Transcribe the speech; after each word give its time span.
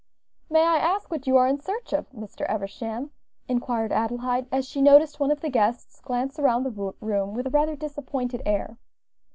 "May 0.49 0.63
I 0.65 0.77
ask 0.77 1.11
what 1.11 1.27
you 1.27 1.37
are 1.37 1.47
in 1.47 1.59
search 1.59 1.93
of, 1.93 2.09
Mr. 2.09 2.41
Eversham?" 2.49 3.11
inquired 3.47 3.91
Adelaide, 3.91 4.47
as 4.51 4.67
she 4.67 4.81
noticed 4.81 5.19
one 5.19 5.29
of 5.29 5.41
the 5.41 5.49
guests 5.51 5.99
glance 5.99 6.39
around 6.39 6.63
the 6.63 6.95
room 7.01 7.35
with 7.35 7.45
a 7.45 7.51
rather 7.51 7.75
disappointed 7.75 8.41
air. 8.43 8.79